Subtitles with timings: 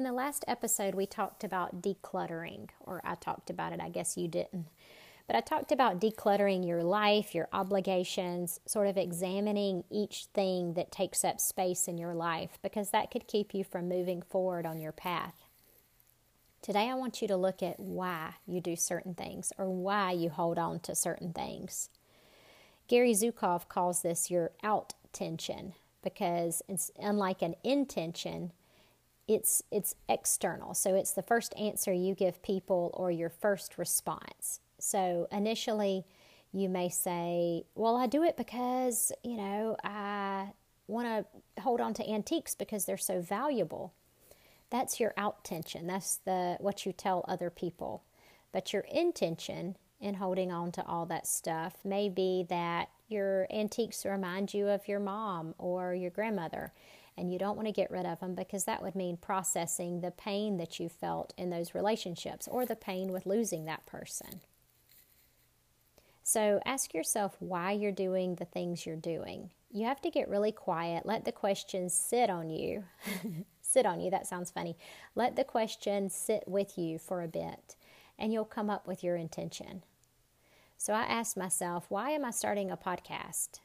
[0.00, 4.16] In the last episode, we talked about decluttering, or I talked about it, I guess
[4.16, 4.64] you didn't.
[5.26, 10.90] But I talked about decluttering your life, your obligations, sort of examining each thing that
[10.90, 14.80] takes up space in your life because that could keep you from moving forward on
[14.80, 15.34] your path.
[16.62, 20.30] Today, I want you to look at why you do certain things or why you
[20.30, 21.90] hold on to certain things.
[22.88, 28.52] Gary Zukav calls this your out tension because it's unlike an intention,
[29.30, 30.74] it's it's external.
[30.74, 34.60] So it's the first answer you give people or your first response.
[34.78, 36.04] So initially,
[36.52, 40.52] you may say, Well, I do it because, you know, I
[40.88, 43.94] want to hold on to antiques because they're so valuable.
[44.68, 45.86] That's your out tension.
[45.86, 48.02] That's the what you tell other people.
[48.50, 54.04] But your intention in holding on to all that stuff may be that your antiques
[54.04, 56.72] remind you of your mom or your grandmother
[57.20, 60.10] and you don't want to get rid of them because that would mean processing the
[60.10, 64.40] pain that you felt in those relationships or the pain with losing that person.
[66.22, 69.50] So ask yourself why you're doing the things you're doing.
[69.70, 71.04] You have to get really quiet.
[71.04, 72.84] Let the questions sit on you.
[73.60, 74.78] sit on you, that sounds funny.
[75.14, 77.76] Let the question sit with you for a bit,
[78.18, 79.82] and you'll come up with your intention.
[80.78, 83.60] So I asked myself, why am I starting a podcast?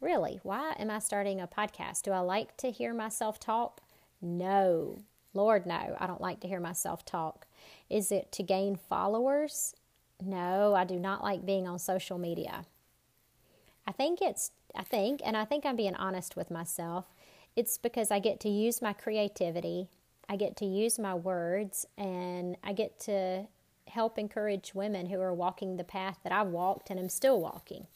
[0.00, 2.02] Really, why am I starting a podcast?
[2.02, 3.80] Do I like to hear myself talk?
[4.22, 4.98] No.
[5.34, 7.46] Lord, no, I don't like to hear myself talk.
[7.90, 9.74] Is it to gain followers?
[10.20, 12.64] No, I do not like being on social media.
[13.86, 17.06] I think it's, I think, and I think I'm being honest with myself,
[17.56, 19.88] it's because I get to use my creativity,
[20.28, 23.46] I get to use my words, and I get to
[23.88, 27.86] help encourage women who are walking the path that I've walked and am still walking.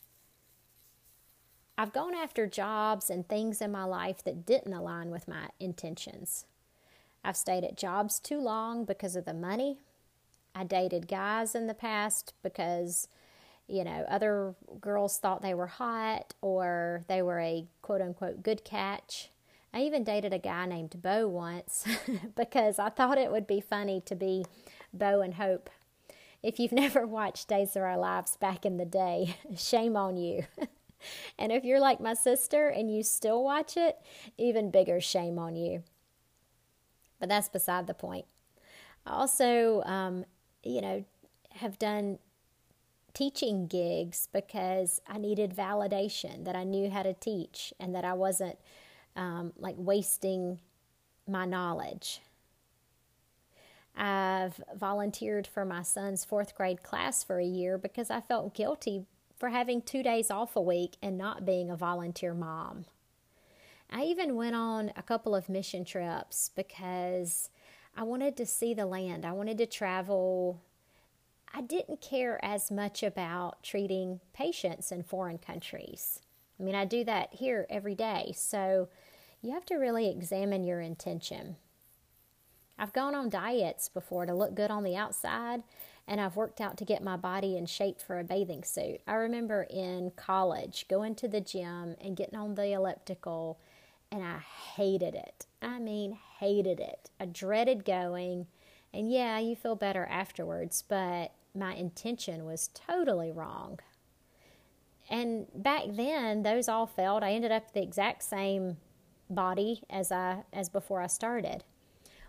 [1.82, 6.47] I've gone after jobs and things in my life that didn't align with my intentions.
[7.25, 9.78] I've stayed at jobs too long because of the money
[10.54, 13.09] I dated guys in the past because,
[13.66, 18.62] you know, other girls thought they were hot or they were a quote unquote good
[18.62, 19.31] catch.
[19.75, 21.84] I even dated a guy named Bo once
[22.37, 24.44] because I thought it would be funny to be
[24.94, 25.69] Bo and Hope.
[26.44, 30.44] If you've never watched Days of Our Lives back in the day, shame on you.
[31.39, 33.99] And if you're like my sister and you still watch it,
[34.39, 35.83] even bigger shame on you.
[37.21, 38.27] But that's beside the point.
[39.07, 40.25] I also um,
[40.63, 41.05] you know,
[41.51, 42.19] have done
[43.15, 48.15] teaching gigs because I needed validation that I knew how to teach and that I
[48.15, 48.59] wasn't
[49.17, 50.61] um, like wasting
[51.29, 52.21] my knowledge.
[53.95, 59.05] I've volunteered for my son's fourth grade class for a year because I felt guilty
[59.42, 62.84] for having two days off a week and not being a volunteer mom.
[63.91, 67.50] I even went on a couple of mission trips because
[67.97, 69.25] I wanted to see the land.
[69.26, 70.62] I wanted to travel.
[71.53, 76.20] I didn't care as much about treating patients in foreign countries.
[76.60, 78.32] I mean, I do that here every day.
[78.36, 78.91] So
[79.41, 81.56] you have to really examine your intention.
[82.78, 85.65] I've gone on diets before to look good on the outside,
[86.07, 89.01] and I've worked out to get my body in shape for a bathing suit.
[89.07, 93.60] I remember in college going to the gym and getting on the elliptical,
[94.10, 94.39] and I
[94.77, 95.47] hated it.
[95.60, 97.10] I mean, hated it.
[97.21, 98.47] I dreaded going.
[98.93, 103.78] And yeah, you feel better afterwards, but my intention was totally wrong.
[105.09, 107.22] And back then, those all failed.
[107.22, 108.78] I ended up the exact same
[109.31, 111.65] body as I as before I started.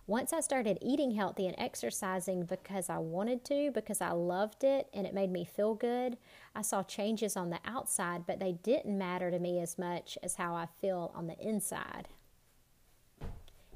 [0.06, 4.90] Once I started eating healthy and exercising because I wanted to, because I loved it
[4.94, 6.18] and it made me feel good,
[6.54, 10.36] I saw changes on the outside, but they didn't matter to me as much as
[10.36, 12.10] how I feel on the inside.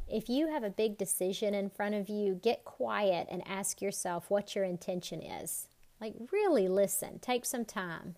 [0.10, 4.30] If you have a big decision in front of you, get quiet and ask yourself
[4.30, 5.68] what your intention is.
[6.02, 8.16] Like, really listen, take some time.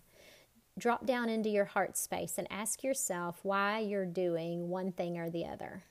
[0.78, 5.30] Drop down into your heart space and ask yourself why you're doing one thing or
[5.30, 5.84] the other.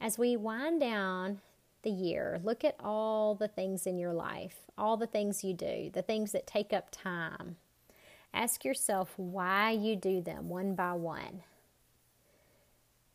[0.00, 1.40] As we wind down
[1.82, 5.90] the year, look at all the things in your life, all the things you do,
[5.92, 7.56] the things that take up time.
[8.34, 11.42] Ask yourself why you do them one by one.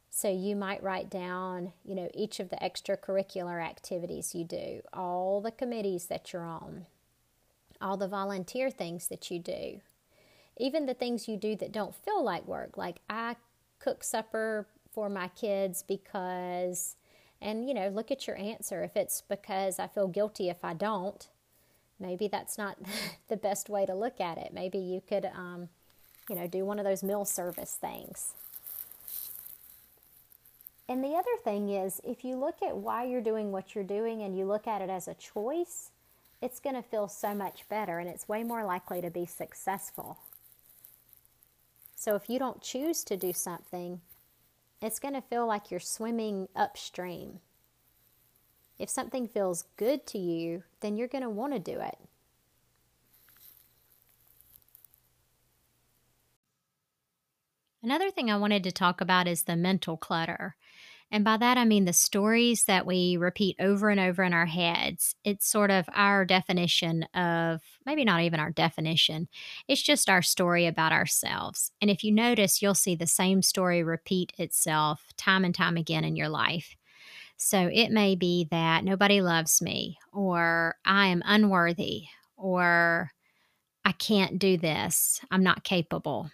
[0.10, 5.42] So you might write down, you know, each of the extracurricular activities you do, all
[5.42, 6.86] the committees that you're on,
[7.80, 9.80] all the volunteer things that you do,
[10.57, 12.78] even the things you do that don't feel like work.
[12.78, 13.36] Like I
[13.80, 16.96] cook supper for my kids because,
[17.42, 18.84] and you know, look at your answer.
[18.84, 21.28] If it's because I feel guilty if I don't,
[22.00, 22.78] maybe that's not
[23.28, 24.54] the best way to look at it.
[24.54, 25.70] Maybe you could, um,
[26.30, 28.34] you know, do one of those meal service things.
[30.90, 34.22] And the other thing is, if you look at why you're doing what you're doing
[34.24, 35.92] and you look at it as a choice,
[36.42, 40.18] it's going to feel so much better and it's way more likely to be successful.
[41.96, 44.02] So if you don't choose to do something,
[44.81, 47.39] it's going to feel like you're swimming upstream.
[48.80, 51.98] If something feels good to you, then you're going to want to do it.
[57.83, 60.56] Another thing I wanted to talk about is the mental clutter.
[61.12, 64.46] And by that, I mean the stories that we repeat over and over in our
[64.46, 65.13] heads.
[65.25, 69.28] It's sort of our definition of maybe not even our definition,
[69.68, 71.72] it's just our story about ourselves.
[71.81, 76.06] And if you notice, you'll see the same story repeat itself time and time again
[76.06, 76.75] in your life.
[77.36, 82.04] So it may be that nobody loves me, or I am unworthy,
[82.38, 83.12] or
[83.84, 86.30] I can't do this, I'm not capable.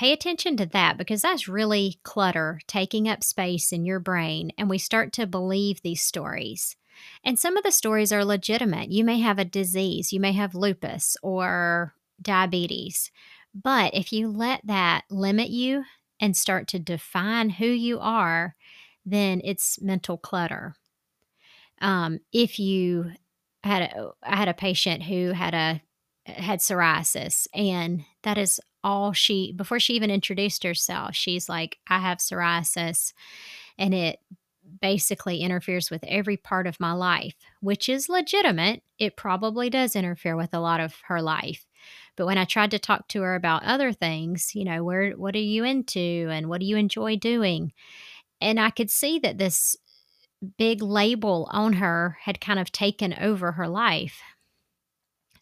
[0.00, 4.70] Pay attention to that because that's really clutter taking up space in your brain, and
[4.70, 6.74] we start to believe these stories.
[7.22, 8.90] And some of the stories are legitimate.
[8.90, 11.92] You may have a disease, you may have lupus or
[12.22, 13.10] diabetes.
[13.54, 15.84] But if you let that limit you
[16.18, 18.56] and start to define who you are,
[19.04, 20.76] then it's mental clutter.
[21.82, 23.12] Um, if you
[23.62, 25.82] had a, I had a patient who had a
[26.24, 31.98] had psoriasis, and that is all she before she even introduced herself she's like i
[31.98, 33.12] have psoriasis
[33.78, 34.18] and it
[34.80, 38.82] basically interferes with every part of my life which is legitimate.
[38.98, 41.66] It probably does interfere with a lot of her life.
[42.16, 45.34] But when i tried to talk to her about other things you know where what
[45.34, 46.28] are you into?
[46.30, 47.72] And what do you enjoy doing?
[48.40, 49.76] And i could see that this
[50.56, 54.22] big label on her had kind of taken over her life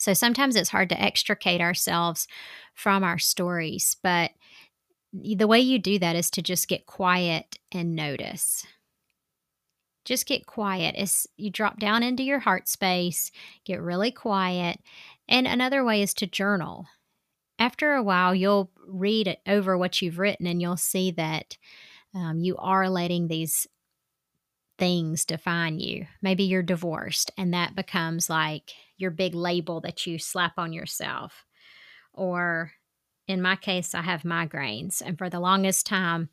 [0.08, 2.26] so sometimes it's hard to extricate ourselves
[2.72, 4.30] from our stories, but
[5.12, 8.66] the way you do that is to just get quiet and notice.
[10.06, 13.30] Just get quiet as you drop down into your heart space,
[13.66, 14.80] get really quiet.
[15.28, 16.86] And another way is to journal.
[17.58, 21.58] After a while, you'll read over what you've written and you'll see that
[22.14, 23.66] um, you are letting these
[24.78, 26.06] things define you.
[26.22, 31.44] Maybe you're divorced and that becomes like your big label that you slap on yourself.
[32.12, 32.72] Or
[33.26, 35.00] in my case, I have migraines.
[35.04, 36.28] And for the longest time,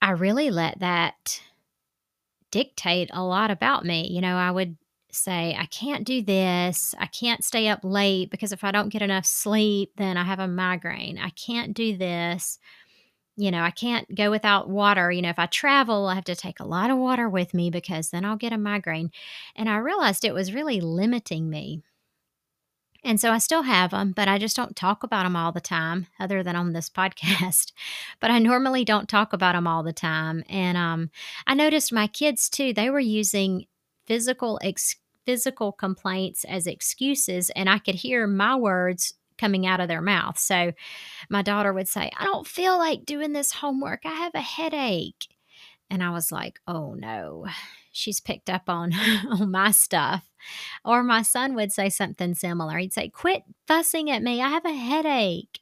[0.00, 1.40] I really let that
[2.50, 4.08] dictate a lot about me.
[4.10, 4.76] You know, I would
[5.12, 6.94] say, I can't do this.
[6.98, 10.38] I can't stay up late because if I don't get enough sleep, then I have
[10.38, 11.18] a migraine.
[11.18, 12.58] I can't do this
[13.40, 15.10] you know, I can't go without water.
[15.10, 17.70] You know, if I travel, I have to take a lot of water with me
[17.70, 19.10] because then I'll get a migraine.
[19.56, 21.82] And I realized it was really limiting me.
[23.02, 25.60] And so I still have them, but I just don't talk about them all the
[25.60, 27.72] time, other than on this podcast.
[28.20, 30.44] but I normally don't talk about them all the time.
[30.50, 31.10] And um,
[31.46, 33.64] I noticed my kids too; they were using
[34.06, 39.88] physical ex- physical complaints as excuses, and I could hear my words coming out of
[39.88, 40.38] their mouth.
[40.38, 40.72] So
[41.28, 44.00] my daughter would say, I don't feel like doing this homework.
[44.04, 45.28] I have a headache.
[45.88, 47.46] And I was like, oh no,
[47.90, 48.92] she's picked up on,
[49.30, 50.30] on my stuff.
[50.84, 52.78] Or my son would say something similar.
[52.78, 54.40] He'd say, quit fussing at me.
[54.40, 55.60] I have a headache.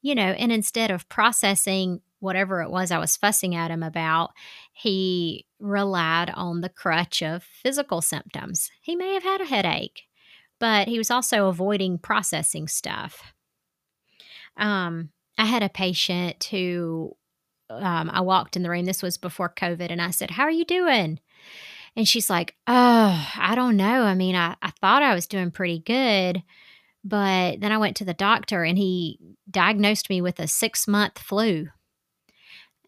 [0.00, 4.30] You know, and instead of processing whatever it was I was fussing at him about,
[4.72, 8.70] he relied on the crutch of physical symptoms.
[8.80, 10.02] He may have had a headache
[10.58, 13.32] but he was also avoiding processing stuff.
[14.56, 17.16] Um, I had a patient who
[17.68, 18.84] um, I walked in the room.
[18.84, 21.20] This was before COVID, and I said, "How are you doing?"
[21.96, 24.02] And she's like, "Oh, I don't know.
[24.02, 26.42] I mean, I, I thought I was doing pretty good,
[27.04, 29.18] but then I went to the doctor, and he
[29.50, 31.68] diagnosed me with a six month flu."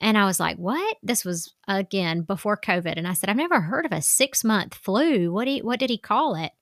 [0.00, 0.96] And I was like, what?
[1.02, 2.94] This was again before COVID.
[2.96, 5.32] And I said, I've never heard of a six month flu.
[5.32, 6.52] What, he, what did he call it?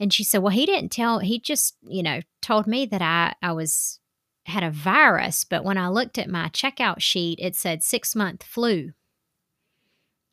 [0.00, 3.34] And she said, well, he didn't tell, he just, you know, told me that I,
[3.42, 4.00] I was,
[4.46, 5.44] had a virus.
[5.44, 8.92] But when I looked at my checkout sheet, it said six month flu.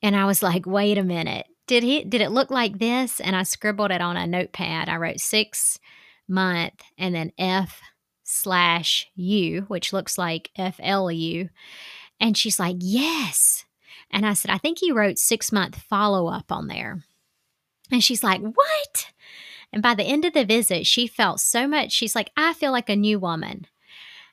[0.02, 1.48] And I was like, wait a minute.
[1.68, 3.20] Did he, did it look like this?
[3.22, 4.90] And I scribbled it on a notepad.
[4.90, 5.80] I wrote six
[6.28, 7.82] month and then F
[8.24, 11.50] slash U, which looks like FLU.
[12.20, 13.66] And she's like, Yes.
[14.10, 17.04] And I said, I think you wrote six month follow up on there.
[17.92, 19.12] And she's like, What?
[19.74, 21.92] And by the end of the visit, she felt so much.
[21.92, 23.68] She's like, I feel like a new woman.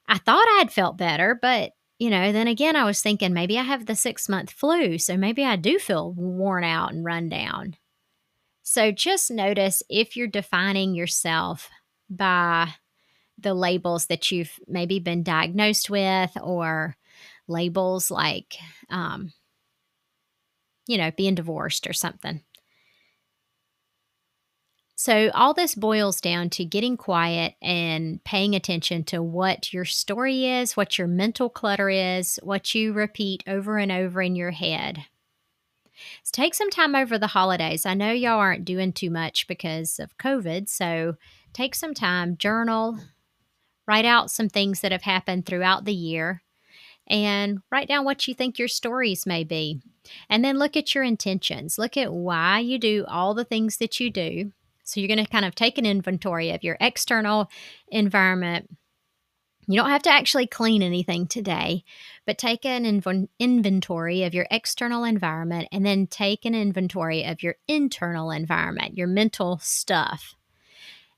[0.09, 3.63] I thought I'd felt better, but you know, then again, I was thinking maybe I
[3.63, 4.99] have the six month flu.
[4.99, 7.77] So maybe I do feel worn out and run down.
[8.63, 11.71] So just notice if you're defining yourself
[12.09, 12.75] by
[13.39, 16.97] the labels that you've maybe been diagnosed with or
[17.49, 18.57] labels like,
[18.91, 19.33] um,
[20.87, 22.43] you know, being divorced or something.
[25.01, 30.45] So, all this boils down to getting quiet and paying attention to what your story
[30.45, 35.05] is, what your mental clutter is, what you repeat over and over in your head.
[36.25, 37.87] So take some time over the holidays.
[37.87, 41.15] I know y'all aren't doing too much because of COVID, so
[41.53, 42.99] take some time, journal,
[43.87, 46.43] write out some things that have happened throughout the year,
[47.07, 49.81] and write down what you think your stories may be.
[50.29, 51.79] And then look at your intentions.
[51.79, 54.51] Look at why you do all the things that you do.
[54.89, 57.51] So you're going to kind of take an inventory of your external
[57.89, 58.71] environment.
[59.67, 61.85] You don't have to actually clean anything today,
[62.27, 67.43] but take an inv- inventory of your external environment and then take an inventory of
[67.43, 70.35] your internal environment, your mental stuff.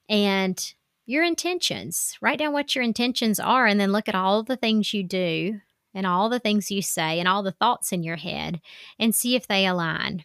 [0.09, 0.75] And
[1.07, 2.17] your intentions.
[2.21, 5.61] Write down what your intentions are and then look at all the things you do
[5.95, 8.61] and all the things you say and all the thoughts in your head
[8.99, 10.25] and see if they align.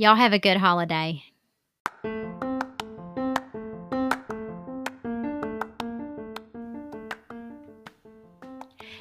[0.00, 1.22] Y'all have a good holiday.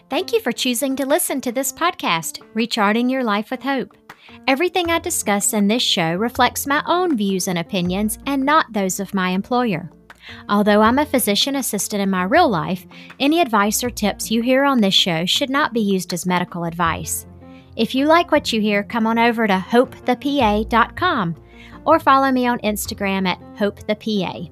[0.10, 3.96] Thank you for choosing to listen to this podcast, Recharting Your Life with Hope.
[4.46, 9.00] Everything I discuss in this show reflects my own views and opinions and not those
[9.00, 9.90] of my employer.
[10.50, 12.86] Although I'm a physician assistant in my real life,
[13.22, 16.66] any advice or tips you hear on this show should not be used as medical
[16.66, 17.26] advice.
[17.80, 21.36] If you like what you hear, come on over to hopethepa.com
[21.86, 24.52] or follow me on Instagram at hopethepa.